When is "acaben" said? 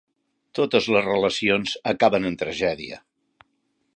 1.93-2.27